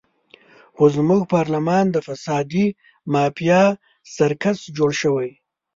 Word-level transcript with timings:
خو 0.75 0.83
زموږ 0.95 1.21
پارلمان 1.35 1.85
د 1.91 1.97
فسادي 2.07 2.65
مافیا 3.13 3.61
سرکس 4.15 4.59
جوړ 4.77 4.91
شوی. 5.01 5.29